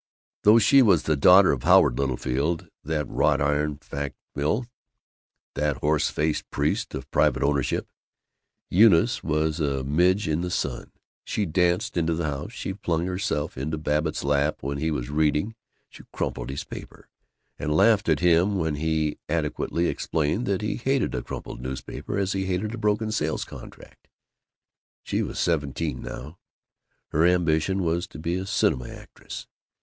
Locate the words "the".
1.03-1.15, 10.41-10.49, 12.15-12.23